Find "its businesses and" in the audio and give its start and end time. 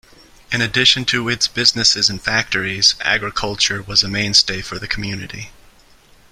1.29-2.19